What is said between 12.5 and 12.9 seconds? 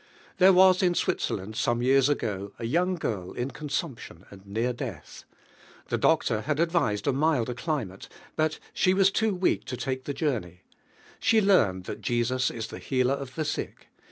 the